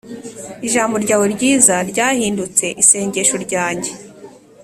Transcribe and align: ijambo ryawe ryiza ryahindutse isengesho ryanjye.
ijambo 0.67 0.95
ryawe 1.03 1.25
ryiza 1.35 1.75
ryahindutse 1.91 2.65
isengesho 2.81 3.35
ryanjye. 3.45 3.91